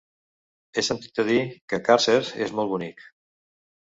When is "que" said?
1.73-1.79